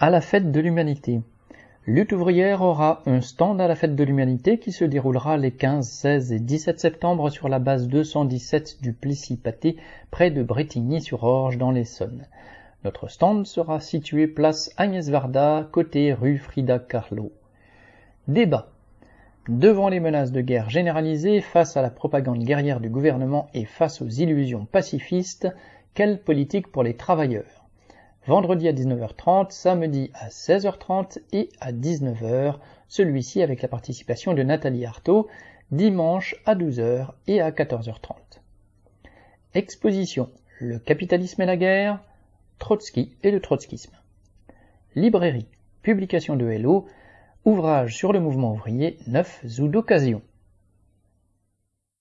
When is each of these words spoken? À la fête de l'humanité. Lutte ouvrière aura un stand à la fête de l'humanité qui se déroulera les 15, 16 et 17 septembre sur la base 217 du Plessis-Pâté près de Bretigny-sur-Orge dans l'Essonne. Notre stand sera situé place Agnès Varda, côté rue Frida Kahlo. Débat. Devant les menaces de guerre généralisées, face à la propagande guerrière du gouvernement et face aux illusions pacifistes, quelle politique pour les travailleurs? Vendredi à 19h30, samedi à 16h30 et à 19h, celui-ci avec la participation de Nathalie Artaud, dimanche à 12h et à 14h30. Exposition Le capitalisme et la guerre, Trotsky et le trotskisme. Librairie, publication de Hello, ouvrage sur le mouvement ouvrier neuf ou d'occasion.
À 0.00 0.10
la 0.10 0.20
fête 0.20 0.50
de 0.50 0.58
l'humanité. 0.58 1.20
Lutte 1.86 2.10
ouvrière 2.10 2.62
aura 2.62 3.00
un 3.06 3.20
stand 3.20 3.60
à 3.60 3.68
la 3.68 3.76
fête 3.76 3.94
de 3.94 4.02
l'humanité 4.02 4.58
qui 4.58 4.72
se 4.72 4.84
déroulera 4.84 5.36
les 5.36 5.52
15, 5.52 5.88
16 5.88 6.32
et 6.32 6.40
17 6.40 6.80
septembre 6.80 7.30
sur 7.30 7.48
la 7.48 7.60
base 7.60 7.86
217 7.86 8.82
du 8.82 8.92
Plessis-Pâté 8.92 9.76
près 10.10 10.32
de 10.32 10.42
Bretigny-sur-Orge 10.42 11.58
dans 11.58 11.70
l'Essonne. 11.70 12.26
Notre 12.82 13.06
stand 13.06 13.46
sera 13.46 13.78
situé 13.78 14.26
place 14.26 14.72
Agnès 14.76 15.08
Varda, 15.10 15.68
côté 15.70 16.12
rue 16.12 16.38
Frida 16.38 16.80
Kahlo. 16.80 17.30
Débat. 18.26 18.72
Devant 19.48 19.88
les 19.88 20.00
menaces 20.00 20.32
de 20.32 20.40
guerre 20.40 20.70
généralisées, 20.70 21.40
face 21.40 21.76
à 21.76 21.82
la 21.82 21.90
propagande 21.90 22.42
guerrière 22.42 22.80
du 22.80 22.90
gouvernement 22.90 23.46
et 23.54 23.64
face 23.64 24.02
aux 24.02 24.08
illusions 24.08 24.64
pacifistes, 24.64 25.46
quelle 25.94 26.20
politique 26.20 26.72
pour 26.72 26.82
les 26.82 26.96
travailleurs? 26.96 27.63
Vendredi 28.26 28.68
à 28.68 28.72
19h30, 28.72 29.50
samedi 29.50 30.10
à 30.14 30.28
16h30 30.28 31.18
et 31.32 31.50
à 31.60 31.72
19h, 31.72 32.54
celui-ci 32.88 33.42
avec 33.42 33.60
la 33.60 33.68
participation 33.68 34.32
de 34.32 34.42
Nathalie 34.42 34.86
Artaud, 34.86 35.28
dimanche 35.70 36.34
à 36.46 36.54
12h 36.54 37.08
et 37.26 37.42
à 37.42 37.50
14h30. 37.50 38.14
Exposition 39.52 40.30
Le 40.58 40.78
capitalisme 40.78 41.42
et 41.42 41.46
la 41.46 41.58
guerre, 41.58 42.00
Trotsky 42.58 43.14
et 43.22 43.30
le 43.30 43.40
trotskisme. 43.40 43.92
Librairie, 44.94 45.46
publication 45.82 46.34
de 46.34 46.48
Hello, 46.48 46.86
ouvrage 47.44 47.94
sur 47.94 48.14
le 48.14 48.20
mouvement 48.20 48.52
ouvrier 48.52 48.96
neuf 49.06 49.44
ou 49.58 49.68
d'occasion. 49.68 50.22